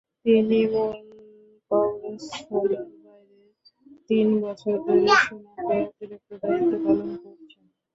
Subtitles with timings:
[0.25, 0.95] তিনি মূল
[1.71, 3.39] কর্মস্থলের বাইরে
[4.09, 7.63] তিন বছর ধরে সোনারগাঁয়ে অতিরিক্ত দায়িত্ব পালন করছেন।